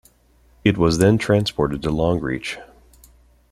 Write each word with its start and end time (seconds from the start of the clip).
It 0.63 0.79
was 0.79 0.97
then 0.97 1.19
transported 1.19 1.83
to 1.83 1.89
Longreach. 1.91 2.57